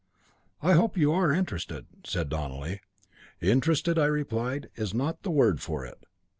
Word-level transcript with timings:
"I 0.63 0.73
hope 0.73 0.97
you 0.97 1.11
are 1.11 1.31
interested," 1.31 1.85
said 2.05 2.27
Donelly. 2.27 2.81
"Interested," 3.39 3.99
I 3.99 4.05
replied, 4.07 4.71
"is 4.73 4.95
not 4.95 5.21
the 5.21 5.29
word 5.29 5.61
for 5.61 5.85
it." 5.85 6.05